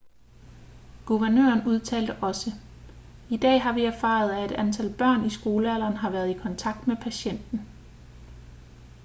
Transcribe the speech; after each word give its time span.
guvernøren 1.05 1.67
udtalte 1.67 2.15
også 2.21 2.49
i 3.29 3.37
dag 3.37 3.61
har 3.61 3.73
vi 3.73 3.85
erfaret 3.85 4.31
at 4.31 4.51
et 4.51 4.55
antal 4.57 4.93
børn 4.97 5.25
i 5.25 5.29
skolealderen 5.29 5.97
har 5.97 6.09
været 6.11 6.29
i 6.29 6.39
kontakt 6.43 6.87
med 6.87 6.95
patienten 6.97 7.67